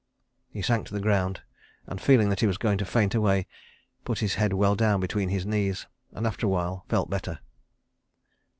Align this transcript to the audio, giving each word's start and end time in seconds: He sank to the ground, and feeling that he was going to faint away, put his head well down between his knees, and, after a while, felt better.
He 0.49 0.63
sank 0.63 0.87
to 0.87 0.95
the 0.95 0.99
ground, 0.99 1.41
and 1.85 2.01
feeling 2.01 2.29
that 2.29 2.39
he 2.39 2.47
was 2.47 2.57
going 2.57 2.79
to 2.79 2.85
faint 2.85 3.13
away, 3.13 3.45
put 4.03 4.17
his 4.17 4.33
head 4.33 4.51
well 4.51 4.75
down 4.75 4.99
between 4.99 5.29
his 5.29 5.45
knees, 5.45 5.85
and, 6.11 6.25
after 6.25 6.47
a 6.47 6.49
while, 6.49 6.85
felt 6.89 7.07
better. 7.11 7.37